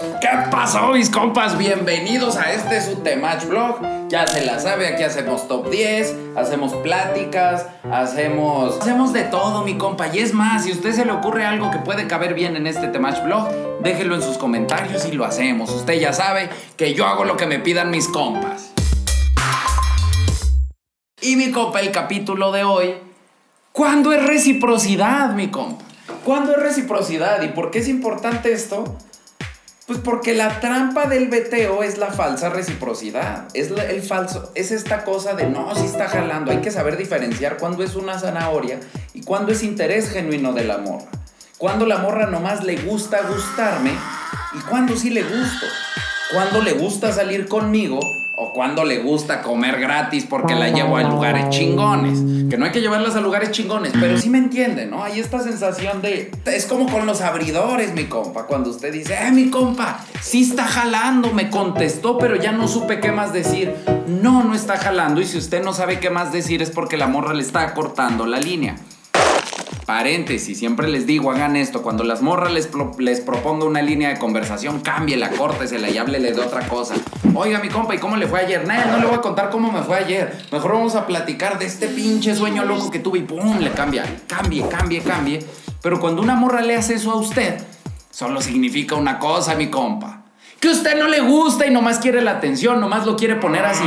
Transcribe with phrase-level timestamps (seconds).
[0.00, 1.56] ¿Qué pasó, mis compas?
[1.56, 3.78] Bienvenidos a este su Temach Vlog.
[4.08, 8.80] Ya se la sabe, aquí hacemos top 10, hacemos pláticas, hacemos.
[8.80, 10.08] Hacemos de todo, mi compa.
[10.08, 12.66] Y es más, si a usted se le ocurre algo que puede caber bien en
[12.66, 13.48] este Temach Vlog,
[13.82, 15.70] déjelo en sus comentarios y lo hacemos.
[15.70, 18.72] Usted ya sabe que yo hago lo que me pidan mis compas.
[21.20, 22.94] Y mi compa, el capítulo de hoy.
[23.70, 25.84] ¿Cuándo es reciprocidad, mi compa?
[26.24, 27.42] ¿Cuándo es reciprocidad?
[27.42, 28.98] ¿Y por qué es importante esto?
[29.86, 33.48] Pues porque la trampa del veteo es la falsa reciprocidad.
[33.52, 36.50] Es el falso, es esta cosa de no, si está jalando.
[36.50, 38.80] Hay que saber diferenciar cuándo es una zanahoria
[39.12, 41.10] y cuándo es interés genuino de la morra.
[41.58, 43.92] Cuando la morra nomás le gusta gustarme
[44.54, 45.66] y cuándo sí le gusto.
[46.32, 48.00] Cuando le gusta salir conmigo
[48.36, 52.18] o cuando le gusta comer gratis porque la llevo a lugares chingones.
[52.50, 55.02] Que no hay que llevarlas a lugares chingones, pero sí me entiende, ¿no?
[55.02, 56.30] Hay esta sensación de...
[56.44, 60.64] Es como con los abridores, mi compa, cuando usted dice, eh, mi compa, sí está
[60.64, 63.74] jalando, me contestó, pero ya no supe qué más decir.
[64.06, 67.06] No, no está jalando y si usted no sabe qué más decir es porque la
[67.06, 68.76] morra le está cortando la línea.
[69.86, 71.82] Paréntesis, siempre les digo, hagan esto.
[71.82, 76.40] Cuando las morras les, les proponga una línea de conversación, cámbiela, córtesela y háblele de
[76.40, 76.94] otra cosa.
[77.34, 78.66] Oiga, mi compa, ¿y cómo le fue ayer?
[78.66, 80.46] Nah, no le voy a contar cómo me fue ayer.
[80.50, 84.04] Mejor vamos a platicar de este pinche sueño loco que tuve y pum, le cambia.
[84.26, 85.44] Cambie, cambie, cambie.
[85.82, 87.60] Pero cuando una morra le hace eso a usted,
[88.10, 90.22] solo significa una cosa, mi compa.
[90.60, 93.84] Que usted no le gusta y nomás quiere la atención, nomás lo quiere poner así.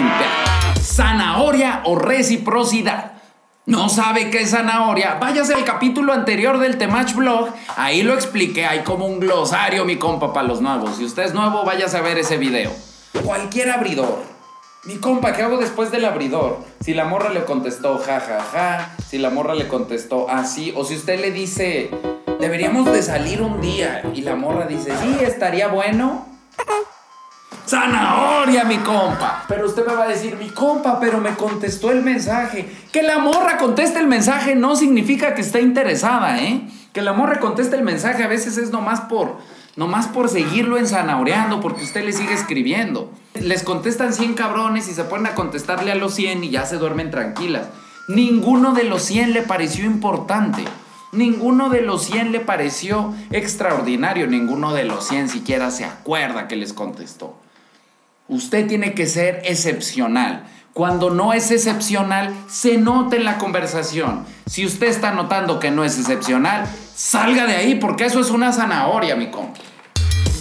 [0.79, 3.13] Zanahoria o reciprocidad.
[3.67, 5.15] ¿No sabe qué es zanahoria?
[5.15, 7.49] Váyase al capítulo anterior del Temach Blog.
[7.75, 8.65] Ahí lo expliqué.
[8.65, 10.95] Hay como un glosario, mi compa, para los nuevos.
[10.95, 12.71] Si usted es nuevo, váyase a ver ese video.
[13.25, 14.23] Cualquier abridor.
[14.85, 16.59] Mi compa, ¿qué hago después del abridor?
[16.79, 18.95] Si la morra le contestó ja, ja, ja.
[19.05, 20.71] Si la morra le contestó así.
[20.73, 21.91] O si usted le dice,
[22.39, 24.01] deberíamos de salir un día.
[24.13, 26.25] Y la morra dice, sí, estaría bueno.
[27.67, 29.43] Zanahoria, mi compa.
[29.47, 32.65] Pero usted me va a decir, mi compa, pero me contestó el mensaje.
[32.93, 36.61] Que la morra conteste el mensaje no significa que esté interesada, ¿eh?
[36.93, 39.35] Que la morra conteste el mensaje a veces es nomás por,
[39.75, 43.11] nomás por seguirlo ensanahoreando, porque usted le sigue escribiendo.
[43.33, 46.77] Les contestan 100 cabrones y se ponen a contestarle a los 100 y ya se
[46.77, 47.67] duermen tranquilas.
[48.07, 50.63] Ninguno de los 100 le pareció importante.
[51.11, 54.25] Ninguno de los 100 le pareció extraordinario.
[54.27, 57.35] Ninguno de los 100 siquiera se acuerda que les contestó.
[58.29, 60.45] Usted tiene que ser excepcional.
[60.73, 64.25] Cuando no es excepcional, se nota en la conversación.
[64.45, 68.51] Si usted está notando que no es excepcional, salga de ahí porque eso es una
[68.51, 69.61] zanahoria, mi compa.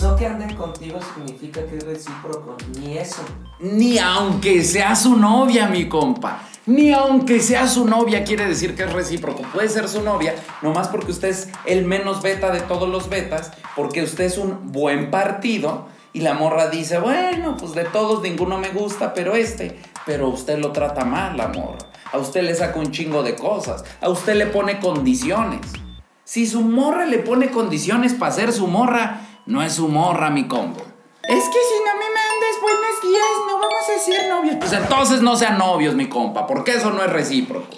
[0.03, 3.23] No que anden contigo significa que es recíproco, ni eso.
[3.61, 6.43] Ni aunque sea su novia, mi compa.
[6.67, 9.43] Ni aunque sea su novia quiere decir que es recíproco.
[9.55, 13.53] Puede ser su novia, nomás porque usted es el menos beta de todos los betas,
[13.77, 18.57] porque usted es un buen partido y la morra dice, bueno, pues de todos ninguno
[18.57, 19.79] me gusta, pero este.
[20.07, 21.77] Pero usted lo trata mal, la morra.
[22.11, 23.85] A usted le saca un chingo de cosas.
[24.01, 25.61] A usted le pone condiciones.
[26.25, 30.49] Si su morra le pone condiciones para ser su morra, no es su morra, mi
[30.49, 30.81] combo.
[30.81, 34.57] Es que si no me mandas buenos días, no vamos a ser novios.
[34.59, 37.69] Pues entonces no sean novios, mi compa, porque eso no es recíproco.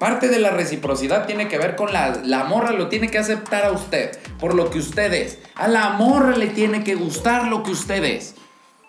[0.00, 3.66] Parte de la reciprocidad tiene que ver con la, la morra lo tiene que aceptar
[3.66, 5.38] a usted por lo que usted es.
[5.54, 8.34] A la morra le tiene que gustar lo que usted es.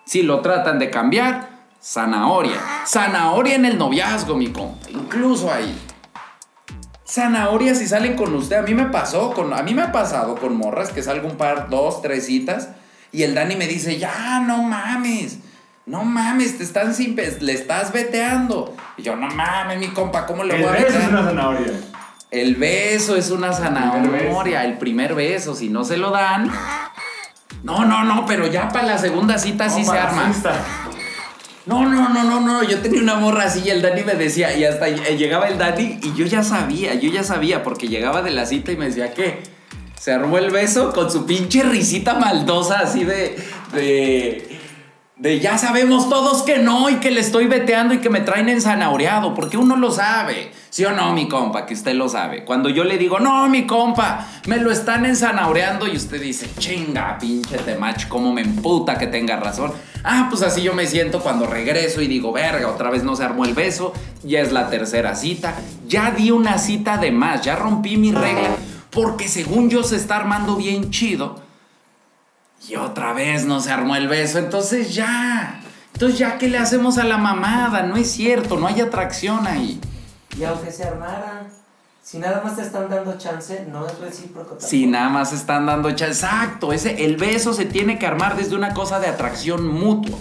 [0.06, 2.58] Si lo tratan de cambiar, zanahoria.
[2.86, 4.88] Zanahoria en el noviazgo, mi compa.
[4.88, 5.78] Incluso ahí.
[7.06, 8.56] Zanahoria si salen con usted.
[8.56, 11.36] A mí me pasó, con, a mí me ha pasado con morras que salgo un
[11.36, 12.70] par, dos, tres citas
[13.12, 15.40] y el Dani me dice, ya, no mames.
[15.84, 18.76] No mames, te están sin le estás veteando.
[18.96, 20.92] Y yo, no mames, mi compa, ¿cómo le voy a vetear?
[20.92, 21.72] El beso es una zanahoria.
[22.30, 26.50] El beso es una zanahoria, el primer beso, si no se lo dan.
[27.64, 30.32] No, no, no, pero ya para la segunda cita sí se arma.
[31.66, 32.62] No, no, no, no, no.
[32.62, 36.00] Yo tenía una morra así y el Dani me decía, y hasta llegaba el Dani
[36.02, 39.14] y yo ya sabía, yo ya sabía, porque llegaba de la cita y me decía,
[39.14, 39.42] ¿qué?
[39.98, 43.36] Se armó el beso con su pinche risita maldosa así de.
[43.74, 44.61] de
[45.22, 48.48] de ya sabemos todos que no y que le estoy veteando y que me traen
[48.48, 50.50] ensanahoreado, porque uno lo sabe.
[50.68, 51.64] ¿Sí o no, mi compa?
[51.64, 52.44] Que usted lo sabe.
[52.44, 57.18] Cuando yo le digo, no, mi compa, me lo están ensanahoreando y usted dice, chinga,
[57.20, 59.72] pinche temach, cómo me emputa que tenga razón.
[60.02, 63.22] Ah, pues así yo me siento cuando regreso y digo, verga, otra vez no se
[63.22, 63.92] armó el beso,
[64.24, 65.54] ya es la tercera cita,
[65.86, 68.56] ya di una cita de más, ya rompí mi regla,
[68.90, 71.41] porque según yo se está armando bien chido
[72.68, 74.38] y otra vez no se armó el beso.
[74.38, 75.60] Entonces ya.
[75.92, 77.82] Entonces ya, ¿qué le hacemos a la mamada?
[77.82, 79.80] No es cierto, no hay atracción ahí.
[80.38, 81.46] Y aunque se armara.
[82.02, 84.56] Si nada más te están dando chance, no es recíproco.
[84.58, 86.24] Si nada más están dando chance.
[86.24, 90.18] Exacto, ese, el beso se tiene que armar desde una cosa de atracción mutua.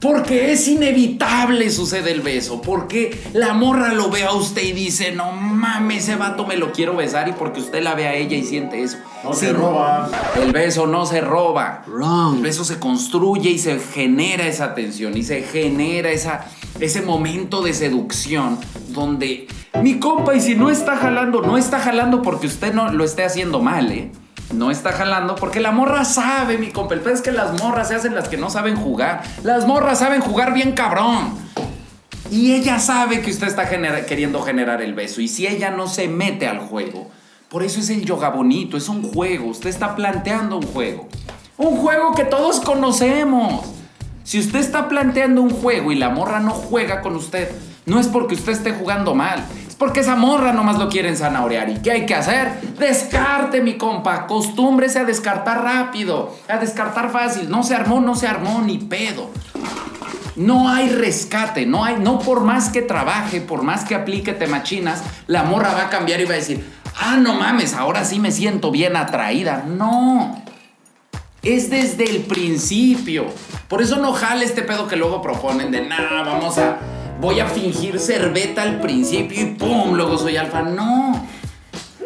[0.00, 2.62] Porque es inevitable sucede el beso.
[2.62, 6.72] Porque la morra lo ve a usted y dice, no mames, ese vato me lo
[6.72, 7.28] quiero besar.
[7.28, 8.96] Y porque usted la ve a ella y siente eso.
[9.22, 10.10] No se roba.
[10.42, 11.84] El beso no se roba.
[12.34, 15.18] El beso se construye y se genera esa tensión.
[15.18, 16.46] Y se genera esa,
[16.80, 18.58] ese momento de seducción
[18.88, 19.48] donde
[19.82, 23.22] mi compa, y si no está jalando, no está jalando porque usted no lo esté
[23.22, 24.10] haciendo mal, ¿eh?
[24.52, 26.94] No está jalando porque la morra sabe, mi compa.
[26.94, 29.22] El es que las morras se hacen las que no saben jugar.
[29.44, 31.34] Las morras saben jugar bien cabrón.
[32.30, 35.20] Y ella sabe que usted está queriendo generar el beso.
[35.20, 37.10] Y si ella no se mete al juego,
[37.48, 39.46] por eso es el yoga bonito, es un juego.
[39.46, 41.08] Usted está planteando un juego.
[41.56, 43.66] Un juego que todos conocemos.
[44.22, 47.50] Si usted está planteando un juego y la morra no juega con usted,
[47.86, 49.44] no es porque usted esté jugando mal,
[49.80, 51.70] porque esa morra nomás lo quieren zanahorear.
[51.70, 52.60] ¿Y qué hay que hacer?
[52.78, 54.14] Descarte, mi compa.
[54.14, 57.48] Acostúmbrese a descartar rápido, a descartar fácil.
[57.48, 59.30] No se armó, no se armó, ni pedo.
[60.36, 65.02] No hay rescate, no hay, no por más que trabaje, por más que aplique temachinas,
[65.26, 66.62] la morra va a cambiar y va a decir,
[67.00, 69.64] ah, no mames, ahora sí me siento bien atraída.
[69.66, 70.42] No.
[71.40, 73.28] Es desde el principio.
[73.66, 77.46] Por eso no jale este pedo que luego proponen de, nada, vamos a voy a
[77.46, 79.94] fingir ser beta al principio y ¡pum!
[79.94, 80.62] Luego soy alfa.
[80.62, 81.26] No,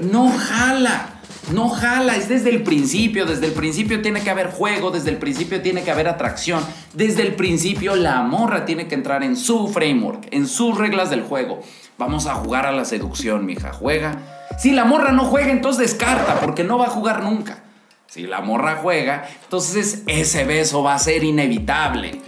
[0.01, 1.11] no jala.
[1.53, 5.19] No jala, es desde el principio, desde el principio tiene que haber juego, desde el
[5.19, 6.65] principio tiene que haber atracción,
[6.95, 11.21] desde el principio la morra tiene que entrar en su framework, en sus reglas del
[11.21, 11.61] juego.
[11.99, 14.47] Vamos a jugar a la seducción, mija, juega.
[14.59, 17.63] Si la morra no juega, entonces descarta, porque no va a jugar nunca.
[18.07, 22.23] Si la morra juega, entonces ese beso va a ser inevitable.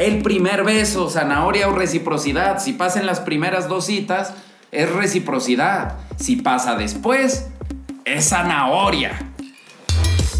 [0.00, 2.58] El primer beso, zanahoria o reciprocidad.
[2.58, 4.32] Si pasa en las primeras dos citas,
[4.72, 5.98] es reciprocidad.
[6.16, 7.48] Si pasa después,
[8.06, 9.30] es zanahoria.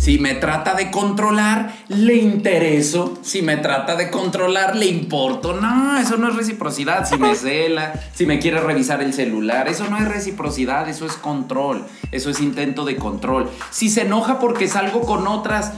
[0.00, 3.18] Si me trata de controlar, le intereso.
[3.20, 5.52] Si me trata de controlar, le importo.
[5.52, 7.06] No, eso no es reciprocidad.
[7.06, 11.12] Si me cela, si me quiere revisar el celular, eso no es reciprocidad, eso es
[11.16, 11.84] control.
[12.12, 13.50] Eso es intento de control.
[13.70, 15.74] Si se enoja porque salgo con otras,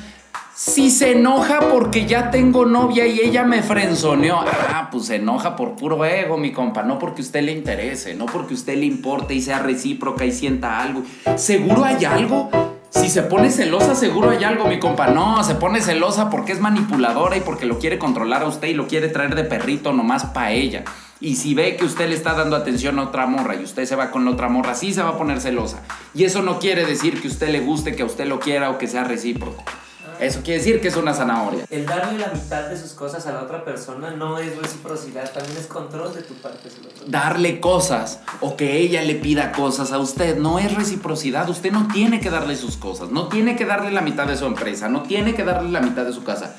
[0.55, 5.57] si se enoja porque ya tengo novia y ella me frenzoneó, ah, pues se enoja
[5.57, 9.35] por puro ego, mi compa, no porque usted le interese, no porque usted le importe
[9.35, 11.03] y sea recíproca y sienta algo.
[11.37, 12.51] ¿Seguro hay algo?
[12.91, 15.07] Si se pone celosa, seguro hay algo, mi compa.
[15.07, 18.75] No, se pone celosa porque es manipuladora y porque lo quiere controlar a usted y
[18.75, 20.85] lo quiere traer de perrito nomás para ella.
[21.19, 23.97] Y si ve que usted le está dando atención a otra morra y usted se
[23.97, 25.83] va con la otra morra, sí se va a poner celosa.
[26.15, 28.77] Y eso no quiere decir que usted le guste, que a usted lo quiera o
[28.77, 29.65] que sea recíproco.
[30.23, 31.67] Eso quiere decir que es una zanahoria.
[31.69, 35.57] El darle la mitad de sus cosas a la otra persona no es reciprocidad, también
[35.59, 36.69] es control de tu parte.
[37.07, 41.49] Darle cosas o que ella le pida cosas a usted no es reciprocidad.
[41.49, 44.47] Usted no tiene que darle sus cosas, no tiene que darle la mitad de su
[44.47, 46.57] empresa, no tiene que darle la mitad de su casa.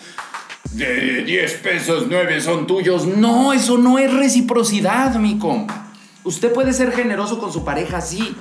[0.71, 3.05] De 10 pesos, 9 son tuyos.
[3.05, 5.87] No, eso no es reciprocidad, mi compa.
[6.25, 8.35] Usted puede ser generoso con su pareja, sí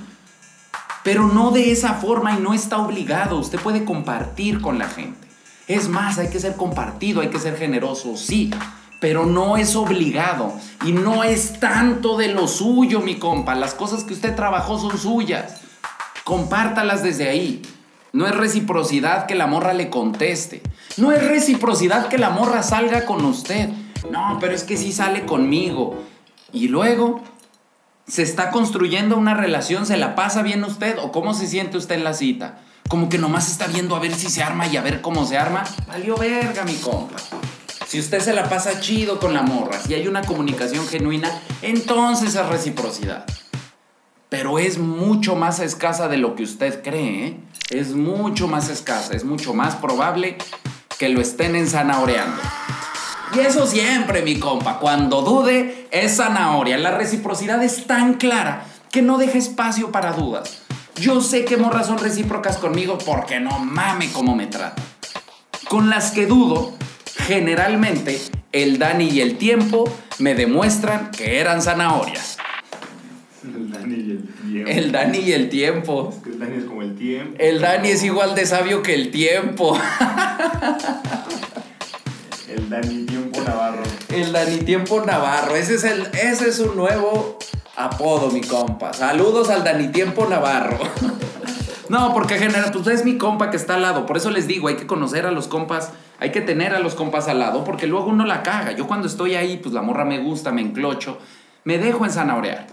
[1.02, 3.38] pero no de esa forma y no está obligado.
[3.38, 5.28] Usted puede compartir con la gente.
[5.68, 8.50] Es más, hay que ser compartido, hay que ser generoso, sí,
[9.00, 10.52] pero no es obligado
[10.84, 13.54] y no es tanto de lo suyo, mi compa.
[13.54, 15.60] Las cosas que usted trabajó son suyas.
[16.24, 17.62] Compártalas desde ahí.
[18.12, 20.62] No es reciprocidad que la morra le conteste.
[20.98, 23.70] No es reciprocidad que la morra salga con usted.
[24.10, 26.04] No, pero es que sí sale conmigo.
[26.52, 27.22] Y luego
[28.06, 31.96] se está construyendo una relación, se la pasa bien usted o cómo se siente usted
[31.96, 32.58] en la cita.
[32.88, 35.38] Como que nomás está viendo a ver si se arma y a ver cómo se
[35.38, 35.64] arma.
[35.86, 37.16] Valió verga, mi compa.
[37.86, 41.30] Si usted se la pasa chido con la morra, si hay una comunicación genuina,
[41.62, 43.24] entonces es reciprocidad.
[44.28, 47.26] Pero es mucho más escasa de lo que usted cree.
[47.26, 47.36] ¿eh?
[47.70, 50.38] Es mucho más escasa, es mucho más probable
[50.98, 52.40] que lo estén ensanaoreando.
[53.34, 54.78] Y eso siempre, mi compa.
[54.78, 56.76] Cuando dude, es zanahoria.
[56.76, 60.62] La reciprocidad es tan clara que no deja espacio para dudas.
[60.96, 64.82] Yo sé que morras son recíprocas conmigo porque no mame cómo me trata.
[65.68, 66.74] Con las que dudo,
[67.16, 68.20] generalmente
[68.52, 72.36] el Dani y el tiempo me demuestran que eran zanahorias.
[73.42, 74.70] El Dani y el tiempo.
[74.70, 76.14] El Dani y el tiempo.
[76.26, 77.36] el Dani es como el tiempo.
[77.38, 79.78] El Dani es igual de sabio que el tiempo.
[82.52, 83.82] El Dani Tiempo Navarro.
[84.10, 85.56] El Dani Tiempo Navarro.
[85.56, 87.38] Ese es, el, ese es un nuevo
[87.76, 88.92] apodo, mi compa.
[88.92, 90.78] Saludos al Dani Tiempo Navarro.
[91.88, 94.06] No, porque general, pues es mi compa que está al lado.
[94.06, 95.90] Por eso les digo, hay que conocer a los compas,
[96.20, 98.72] hay que tener a los compas al lado, porque luego uno la caga.
[98.72, 101.18] Yo cuando estoy ahí, pues la morra me gusta, me enclocho,
[101.64, 102.66] me dejo en zanahorear.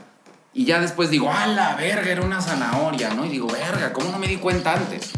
[0.53, 3.25] Y ya después digo, a la verga, era una zanahoria, ¿no?
[3.25, 5.11] Y digo, verga, ¿cómo no me di cuenta antes?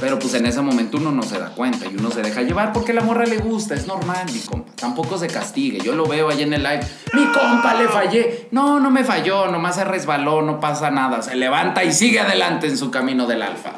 [0.00, 2.72] Pero pues en ese momento uno no se da cuenta y uno se deja llevar
[2.72, 4.72] porque la morra le gusta, es normal, mi compa.
[4.76, 5.80] Tampoco se castigue.
[5.80, 6.86] Yo lo veo ahí en el live.
[7.14, 8.48] Mi compa le fallé.
[8.50, 11.22] No, no me falló, nomás se resbaló, no pasa nada.
[11.22, 13.72] Se levanta y sigue adelante en su camino del alfa.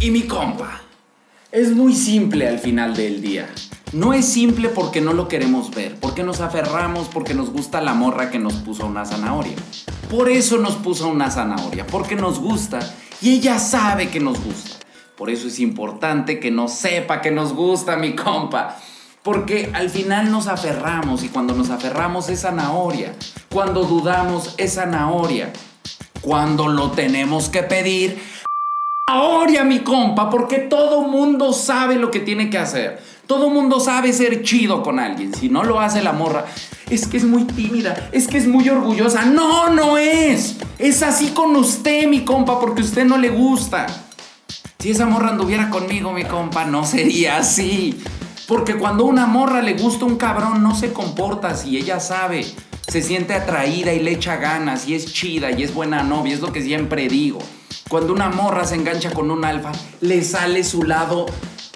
[0.00, 0.80] Y mi compa,
[1.52, 3.46] es muy simple al final del día.
[3.92, 7.92] No es simple porque no lo queremos ver, porque nos aferramos, porque nos gusta la
[7.92, 9.56] morra que nos puso una zanahoria.
[10.08, 12.78] Por eso nos puso una zanahoria, porque nos gusta
[13.20, 14.79] y ella sabe que nos gusta.
[15.20, 18.78] Por eso es importante que nos sepa que nos gusta, mi compa.
[19.22, 23.14] Porque al final nos aferramos y cuando nos aferramos es zanahoria.
[23.52, 25.52] Cuando dudamos es zanahoria.
[26.22, 28.18] Cuando lo tenemos que pedir,
[29.06, 33.02] zanahoria, mi compa, porque todo mundo sabe lo que tiene que hacer.
[33.26, 35.34] Todo mundo sabe ser chido con alguien.
[35.34, 36.46] Si no lo hace la morra,
[36.88, 39.26] es que es muy tímida, es que es muy orgullosa.
[39.26, 40.56] No, no es.
[40.78, 43.86] Es así con usted, mi compa, porque a usted no le gusta.
[44.80, 48.02] Si esa morra anduviera conmigo, mi compa, no sería así.
[48.48, 51.76] Porque cuando una morra le gusta un cabrón, no se comporta así.
[51.76, 52.46] Ella sabe,
[52.88, 56.32] se siente atraída y le echa ganas y es chida y es buena novia.
[56.32, 57.40] Es lo que siempre digo.
[57.90, 59.70] Cuando una morra se engancha con un alfa,
[60.00, 61.26] le sale su lado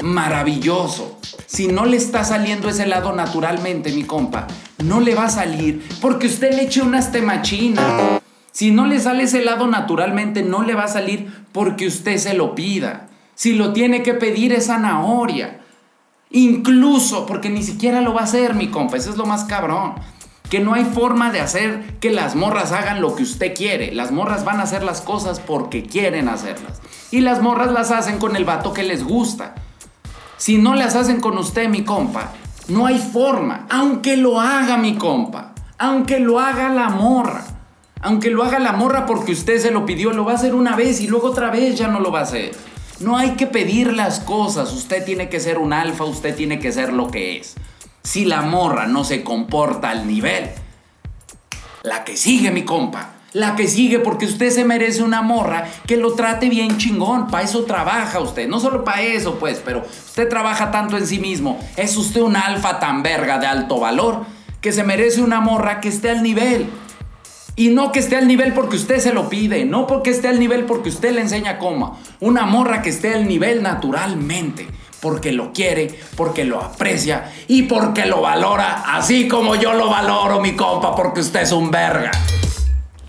[0.03, 1.19] maravilloso.
[1.45, 4.47] Si no le está saliendo ese lado naturalmente, mi compa,
[4.83, 8.23] no le va a salir porque usted le eche unas temachinas.
[8.55, 12.35] Si no le sale ese lado naturalmente, no le va a salir porque usted se
[12.35, 13.09] lo pida.
[13.35, 15.61] Si lo tiene que pedir es zanahoria.
[16.31, 18.97] Incluso porque ni siquiera lo va a hacer, mi compa.
[18.97, 19.95] Eso es lo más cabrón.
[20.49, 23.93] Que no hay forma de hacer que las morras hagan lo que usted quiere.
[23.93, 26.81] Las morras van a hacer las cosas porque quieren hacerlas.
[27.11, 29.57] Y las morras las hacen con el vato que les gusta.
[30.37, 32.31] Si no las hacen con usted, mi compa,
[32.69, 33.67] no hay forma.
[33.69, 35.55] Aunque lo haga, mi compa.
[35.77, 37.54] Aunque lo haga la morra.
[38.05, 40.77] Aunque lo haga la morra porque usted se lo pidió, lo va a hacer una
[40.77, 42.55] vez y luego otra vez ya no lo va a hacer.
[43.01, 46.71] No hay que pedir las cosas, usted tiene que ser un alfa, usted tiene que
[46.71, 47.55] ser lo que es.
[48.03, 50.51] Si la morra no se comporta al nivel,
[51.83, 55.97] la que sigue mi compa, la que sigue porque usted se merece una morra que
[55.97, 60.29] lo trate bien chingón, para eso trabaja usted, no solo para eso pues, pero usted
[60.29, 64.27] trabaja tanto en sí mismo, es usted un alfa tan verga de alto valor
[64.61, 66.71] que se merece una morra que esté al nivel.
[67.57, 70.41] Y no que esté al nivel porque usted se lo pide, no porque esté al
[70.41, 72.01] nivel porque usted le enseña cómo.
[72.19, 74.67] Una morra que esté al nivel naturalmente,
[75.01, 80.41] porque lo quiere, porque lo aprecia y porque lo valora, así como yo lo valoro,
[80.41, 82.11] mi compa, porque usted es un verga.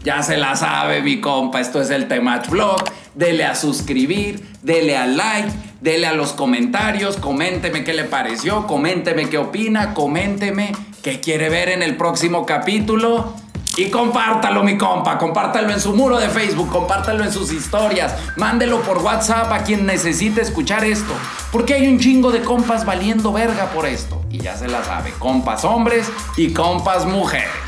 [0.03, 2.83] Ya se la sabe, mi compa, esto es el Temach Vlog.
[3.15, 5.49] Dele a suscribir, dele a like,
[5.81, 11.69] dele a los comentarios, coménteme qué le pareció, coménteme qué opina, coménteme qué quiere ver
[11.69, 13.33] en el próximo capítulo.
[13.77, 18.81] Y compártalo, mi compa, compártalo en su muro de Facebook, compártalo en sus historias, mándelo
[18.81, 21.13] por WhatsApp a quien necesite escuchar esto.
[21.51, 24.21] Porque hay un chingo de compas valiendo verga por esto.
[24.29, 27.64] Y ya se la sabe, compas hombres y compas mujeres.